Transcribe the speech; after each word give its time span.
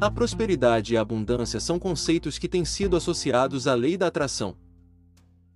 A 0.00 0.08
prosperidade 0.08 0.94
e 0.94 0.96
a 0.96 1.00
abundância 1.00 1.58
são 1.58 1.76
conceitos 1.76 2.38
que 2.38 2.48
têm 2.48 2.64
sido 2.64 2.96
associados 2.96 3.66
à 3.66 3.74
lei 3.74 3.96
da 3.96 4.06
atração. 4.06 4.54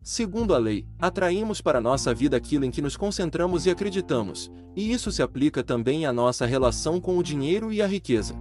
Segundo 0.02 0.52
a 0.52 0.58
lei, 0.58 0.84
atraímos 0.98 1.60
para 1.60 1.80
nossa 1.80 2.12
vida 2.12 2.36
aquilo 2.36 2.64
em 2.64 2.70
que 2.72 2.82
nos 2.82 2.96
concentramos 2.96 3.66
e 3.66 3.70
acreditamos, 3.70 4.50
e 4.74 4.90
isso 4.90 5.12
se 5.12 5.22
aplica 5.22 5.62
também 5.62 6.06
à 6.06 6.12
nossa 6.12 6.44
relação 6.44 7.00
com 7.00 7.16
o 7.16 7.22
dinheiro 7.22 7.72
e 7.72 7.80
a 7.80 7.86
riqueza. 7.86 8.34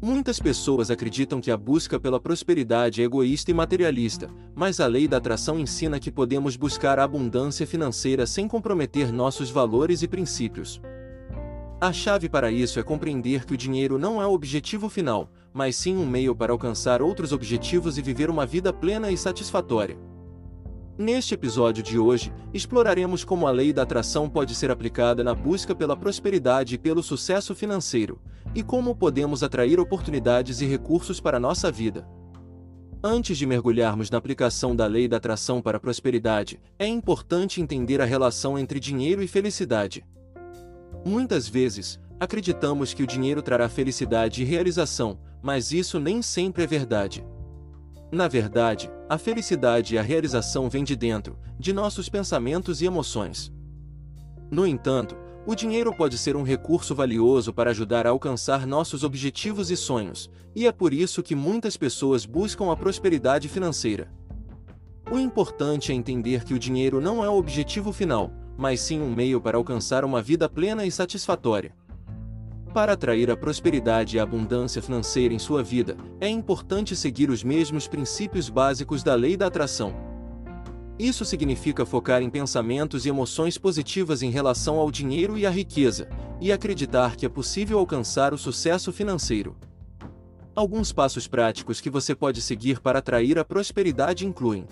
Muitas 0.00 0.38
pessoas 0.38 0.90
acreditam 0.90 1.40
que 1.40 1.50
a 1.50 1.56
busca 1.56 1.98
pela 1.98 2.20
prosperidade 2.20 3.00
é 3.00 3.04
egoísta 3.06 3.50
e 3.50 3.54
materialista, 3.54 4.28
mas 4.54 4.78
a 4.78 4.86
lei 4.86 5.08
da 5.08 5.16
atração 5.16 5.58
ensina 5.58 5.98
que 5.98 6.12
podemos 6.12 6.54
buscar 6.54 6.98
a 6.98 7.04
abundância 7.04 7.66
financeira 7.66 8.26
sem 8.26 8.46
comprometer 8.46 9.10
nossos 9.10 9.48
valores 9.48 10.02
e 10.02 10.06
princípios. 10.06 10.82
A 11.80 11.92
chave 11.92 12.28
para 12.28 12.50
isso 12.50 12.80
é 12.80 12.82
compreender 12.82 13.44
que 13.44 13.54
o 13.54 13.56
dinheiro 13.56 14.00
não 14.00 14.20
é 14.20 14.26
o 14.26 14.32
objetivo 14.32 14.88
final, 14.88 15.30
mas 15.54 15.76
sim 15.76 15.96
um 15.96 16.04
meio 16.04 16.34
para 16.34 16.50
alcançar 16.50 17.00
outros 17.00 17.30
objetivos 17.30 17.96
e 17.96 18.02
viver 18.02 18.28
uma 18.28 18.44
vida 18.44 18.72
plena 18.72 19.12
e 19.12 19.16
satisfatória. 19.16 19.96
Neste 20.98 21.34
episódio 21.34 21.80
de 21.80 21.96
hoje, 21.96 22.32
exploraremos 22.52 23.22
como 23.22 23.46
a 23.46 23.52
lei 23.52 23.72
da 23.72 23.82
atração 23.82 24.28
pode 24.28 24.56
ser 24.56 24.72
aplicada 24.72 25.22
na 25.22 25.32
busca 25.32 25.72
pela 25.72 25.96
prosperidade 25.96 26.74
e 26.74 26.78
pelo 26.78 27.00
sucesso 27.00 27.54
financeiro, 27.54 28.20
e 28.56 28.60
como 28.64 28.96
podemos 28.96 29.44
atrair 29.44 29.78
oportunidades 29.78 30.60
e 30.60 30.66
recursos 30.66 31.20
para 31.20 31.38
nossa 31.38 31.70
vida. 31.70 32.08
Antes 33.00 33.38
de 33.38 33.46
mergulharmos 33.46 34.10
na 34.10 34.18
aplicação 34.18 34.74
da 34.74 34.86
lei 34.86 35.06
da 35.06 35.18
atração 35.18 35.62
para 35.62 35.76
a 35.76 35.80
prosperidade, 35.80 36.60
é 36.76 36.88
importante 36.88 37.60
entender 37.60 38.00
a 38.00 38.04
relação 38.04 38.58
entre 38.58 38.80
dinheiro 38.80 39.22
e 39.22 39.28
felicidade. 39.28 40.04
Muitas 41.04 41.48
vezes, 41.48 41.98
acreditamos 42.18 42.92
que 42.92 43.02
o 43.02 43.06
dinheiro 43.06 43.42
trará 43.42 43.68
felicidade 43.68 44.42
e 44.42 44.44
realização, 44.44 45.18
mas 45.42 45.72
isso 45.72 45.98
nem 45.98 46.20
sempre 46.20 46.64
é 46.64 46.66
verdade. 46.66 47.24
Na 48.10 48.26
verdade, 48.26 48.90
a 49.08 49.18
felicidade 49.18 49.94
e 49.94 49.98
a 49.98 50.02
realização 50.02 50.68
vêm 50.68 50.82
de 50.82 50.96
dentro, 50.96 51.38
de 51.58 51.72
nossos 51.72 52.08
pensamentos 52.08 52.80
e 52.80 52.86
emoções. 52.86 53.52
No 54.50 54.66
entanto, 54.66 55.16
o 55.46 55.54
dinheiro 55.54 55.94
pode 55.94 56.18
ser 56.18 56.36
um 56.36 56.42
recurso 56.42 56.94
valioso 56.94 57.52
para 57.52 57.70
ajudar 57.70 58.06
a 58.06 58.10
alcançar 58.10 58.66
nossos 58.66 59.04
objetivos 59.04 59.70
e 59.70 59.76
sonhos, 59.76 60.30
e 60.54 60.66
é 60.66 60.72
por 60.72 60.92
isso 60.92 61.22
que 61.22 61.34
muitas 61.34 61.76
pessoas 61.76 62.26
buscam 62.26 62.70
a 62.70 62.76
prosperidade 62.76 63.48
financeira. 63.48 64.10
O 65.10 65.18
importante 65.18 65.90
é 65.90 65.94
entender 65.94 66.44
que 66.44 66.52
o 66.52 66.58
dinheiro 66.58 67.00
não 67.00 67.24
é 67.24 67.28
o 67.30 67.36
objetivo 67.36 67.92
final, 67.92 68.30
mas 68.58 68.80
sim 68.80 69.00
um 69.00 69.14
meio 69.14 69.40
para 69.40 69.56
alcançar 69.56 70.04
uma 70.04 70.20
vida 70.20 70.48
plena 70.48 70.84
e 70.84 70.90
satisfatória. 70.90 71.72
Para 72.74 72.92
atrair 72.92 73.30
a 73.30 73.36
prosperidade 73.36 74.16
e 74.16 74.20
a 74.20 74.24
abundância 74.24 74.82
financeira 74.82 75.32
em 75.32 75.38
sua 75.38 75.62
vida, 75.62 75.96
é 76.20 76.28
importante 76.28 76.96
seguir 76.96 77.30
os 77.30 77.44
mesmos 77.44 77.86
princípios 77.86 78.50
básicos 78.50 79.04
da 79.04 79.14
lei 79.14 79.36
da 79.36 79.46
atração. 79.46 79.94
Isso 80.98 81.24
significa 81.24 81.86
focar 81.86 82.20
em 82.20 82.28
pensamentos 82.28 83.06
e 83.06 83.08
emoções 83.08 83.56
positivas 83.56 84.22
em 84.22 84.30
relação 84.30 84.78
ao 84.78 84.90
dinheiro 84.90 85.38
e 85.38 85.46
à 85.46 85.50
riqueza, 85.50 86.08
e 86.40 86.50
acreditar 86.50 87.14
que 87.14 87.24
é 87.24 87.28
possível 87.28 87.78
alcançar 87.78 88.34
o 88.34 88.38
sucesso 88.38 88.92
financeiro. 88.92 89.56
Alguns 90.54 90.92
passos 90.92 91.28
práticos 91.28 91.80
que 91.80 91.88
você 91.88 92.12
pode 92.12 92.42
seguir 92.42 92.80
para 92.80 92.98
atrair 92.98 93.38
a 93.38 93.44
prosperidade 93.44 94.26
incluem 94.26 94.66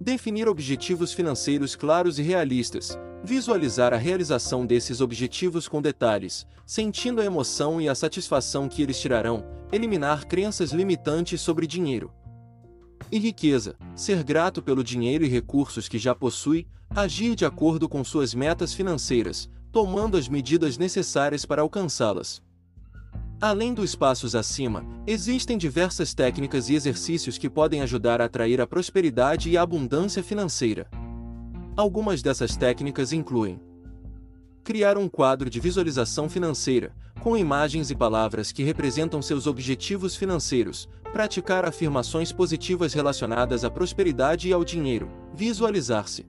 Definir 0.00 0.48
objetivos 0.48 1.12
financeiros 1.12 1.74
claros 1.74 2.20
e 2.20 2.22
realistas. 2.22 2.96
Visualizar 3.24 3.92
a 3.92 3.96
realização 3.96 4.64
desses 4.64 5.00
objetivos 5.00 5.66
com 5.66 5.82
detalhes, 5.82 6.46
sentindo 6.64 7.20
a 7.20 7.24
emoção 7.24 7.80
e 7.80 7.88
a 7.88 7.94
satisfação 7.96 8.68
que 8.68 8.80
eles 8.80 9.00
tirarão. 9.00 9.44
Eliminar 9.72 10.26
crenças 10.26 10.70
limitantes 10.70 11.40
sobre 11.40 11.66
dinheiro. 11.66 12.12
E 13.10 13.18
riqueza. 13.18 13.74
Ser 13.96 14.22
grato 14.22 14.62
pelo 14.62 14.84
dinheiro 14.84 15.24
e 15.24 15.28
recursos 15.28 15.88
que 15.88 15.98
já 15.98 16.14
possui. 16.14 16.68
Agir 16.90 17.34
de 17.34 17.44
acordo 17.44 17.88
com 17.88 18.04
suas 18.04 18.34
metas 18.34 18.72
financeiras, 18.72 19.50
tomando 19.72 20.16
as 20.16 20.28
medidas 20.28 20.78
necessárias 20.78 21.44
para 21.44 21.60
alcançá-las. 21.60 22.40
Além 23.40 23.72
dos 23.72 23.94
passos 23.94 24.34
acima, 24.34 24.84
existem 25.06 25.56
diversas 25.56 26.12
técnicas 26.12 26.68
e 26.68 26.74
exercícios 26.74 27.38
que 27.38 27.48
podem 27.48 27.82
ajudar 27.82 28.20
a 28.20 28.24
atrair 28.24 28.60
a 28.60 28.66
prosperidade 28.66 29.48
e 29.48 29.56
a 29.56 29.62
abundância 29.62 30.24
financeira. 30.24 30.90
Algumas 31.76 32.20
dessas 32.20 32.56
técnicas 32.56 33.12
incluem 33.12 33.60
criar 34.64 34.98
um 34.98 35.08
quadro 35.08 35.48
de 35.48 35.60
visualização 35.60 36.28
financeira, 36.28 36.92
com 37.20 37.36
imagens 37.36 37.92
e 37.92 37.94
palavras 37.94 38.50
que 38.50 38.64
representam 38.64 39.22
seus 39.22 39.46
objetivos 39.46 40.16
financeiros, 40.16 40.88
praticar 41.12 41.64
afirmações 41.64 42.32
positivas 42.32 42.92
relacionadas 42.92 43.64
à 43.64 43.70
prosperidade 43.70 44.48
e 44.48 44.52
ao 44.52 44.64
dinheiro, 44.64 45.08
visualizar-se 45.32 46.26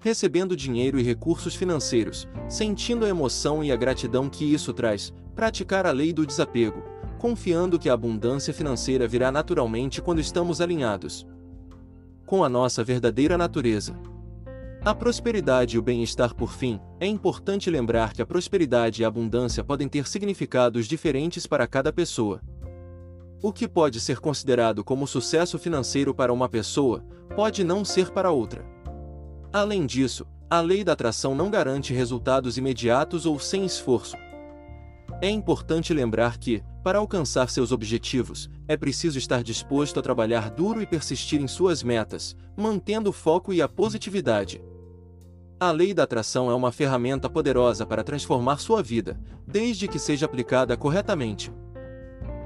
recebendo 0.00 0.56
dinheiro 0.56 0.98
e 0.98 1.02
recursos 1.02 1.54
financeiros, 1.54 2.26
sentindo 2.48 3.04
a 3.04 3.08
emoção 3.08 3.62
e 3.62 3.70
a 3.70 3.76
gratidão 3.76 4.30
que 4.30 4.44
isso 4.44 4.72
traz, 4.72 5.12
praticar 5.40 5.86
a 5.86 5.90
lei 5.90 6.12
do 6.12 6.26
desapego, 6.26 6.82
confiando 7.18 7.78
que 7.78 7.88
a 7.88 7.94
abundância 7.94 8.52
financeira 8.52 9.08
virá 9.08 9.32
naturalmente 9.32 10.02
quando 10.02 10.20
estamos 10.20 10.60
alinhados 10.60 11.26
com 12.26 12.44
a 12.44 12.48
nossa 12.48 12.84
verdadeira 12.84 13.38
natureza. 13.38 13.98
A 14.84 14.94
prosperidade 14.94 15.76
e 15.76 15.78
o 15.78 15.82
bem-estar 15.82 16.34
por 16.34 16.52
fim, 16.52 16.78
é 17.00 17.06
importante 17.06 17.70
lembrar 17.70 18.12
que 18.12 18.20
a 18.20 18.26
prosperidade 18.26 19.00
e 19.00 19.04
a 19.04 19.08
abundância 19.08 19.64
podem 19.64 19.88
ter 19.88 20.06
significados 20.06 20.86
diferentes 20.86 21.46
para 21.46 21.66
cada 21.66 21.90
pessoa. 21.90 22.42
O 23.42 23.50
que 23.50 23.66
pode 23.66 23.98
ser 23.98 24.20
considerado 24.20 24.84
como 24.84 25.06
sucesso 25.06 25.58
financeiro 25.58 26.14
para 26.14 26.34
uma 26.34 26.50
pessoa, 26.50 27.02
pode 27.34 27.64
não 27.64 27.82
ser 27.82 28.10
para 28.10 28.30
outra. 28.30 28.62
Além 29.50 29.86
disso, 29.86 30.26
a 30.50 30.60
lei 30.60 30.84
da 30.84 30.92
atração 30.92 31.34
não 31.34 31.50
garante 31.50 31.94
resultados 31.94 32.58
imediatos 32.58 33.24
ou 33.24 33.38
sem 33.40 33.64
esforço, 33.64 34.16
é 35.22 35.28
importante 35.28 35.92
lembrar 35.92 36.38
que, 36.38 36.62
para 36.82 36.98
alcançar 36.98 37.50
seus 37.50 37.72
objetivos, 37.72 38.48
é 38.66 38.76
preciso 38.76 39.18
estar 39.18 39.42
disposto 39.42 40.00
a 40.00 40.02
trabalhar 40.02 40.50
duro 40.50 40.80
e 40.80 40.86
persistir 40.86 41.40
em 41.42 41.46
suas 41.46 41.82
metas, 41.82 42.34
mantendo 42.56 43.10
o 43.10 43.12
foco 43.12 43.52
e 43.52 43.60
a 43.60 43.68
positividade. 43.68 44.62
A 45.58 45.70
lei 45.70 45.92
da 45.92 46.04
atração 46.04 46.50
é 46.50 46.54
uma 46.54 46.72
ferramenta 46.72 47.28
poderosa 47.28 47.84
para 47.84 48.02
transformar 48.02 48.58
sua 48.58 48.82
vida, 48.82 49.20
desde 49.46 49.86
que 49.86 49.98
seja 49.98 50.24
aplicada 50.24 50.74
corretamente. 50.74 51.52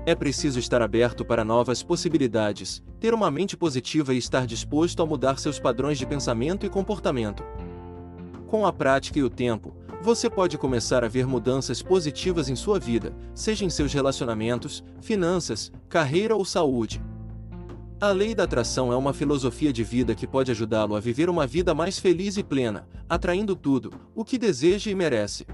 É 0.04 0.14
preciso 0.16 0.58
estar 0.58 0.82
aberto 0.82 1.24
para 1.24 1.44
novas 1.44 1.80
possibilidades, 1.82 2.82
ter 2.98 3.14
uma 3.14 3.30
mente 3.30 3.56
positiva 3.56 4.12
e 4.12 4.18
estar 4.18 4.46
disposto 4.46 5.00
a 5.00 5.06
mudar 5.06 5.38
seus 5.38 5.60
padrões 5.60 5.96
de 5.96 6.04
pensamento 6.04 6.66
e 6.66 6.68
comportamento. 6.68 7.44
Com 8.46 8.66
a 8.66 8.72
prática 8.72 9.18
e 9.18 9.22
o 9.22 9.30
tempo, 9.30 9.74
você 10.02 10.28
pode 10.28 10.58
começar 10.58 11.02
a 11.02 11.08
ver 11.08 11.26
mudanças 11.26 11.80
positivas 11.80 12.48
em 12.48 12.54
sua 12.54 12.78
vida, 12.78 13.14
seja 13.34 13.64
em 13.64 13.70
seus 13.70 13.92
relacionamentos, 13.92 14.84
finanças, 15.00 15.72
carreira 15.88 16.36
ou 16.36 16.44
saúde. 16.44 17.02
A 18.00 18.10
lei 18.10 18.34
da 18.34 18.44
atração 18.44 18.92
é 18.92 18.96
uma 18.96 19.14
filosofia 19.14 19.72
de 19.72 19.82
vida 19.82 20.14
que 20.14 20.26
pode 20.26 20.50
ajudá-lo 20.50 20.94
a 20.94 21.00
viver 21.00 21.30
uma 21.30 21.46
vida 21.46 21.74
mais 21.74 21.98
feliz 21.98 22.36
e 22.36 22.42
plena, 22.42 22.86
atraindo 23.08 23.56
tudo 23.56 23.90
o 24.14 24.24
que 24.24 24.36
deseja 24.36 24.90
e 24.90 24.94
merece. 24.94 25.46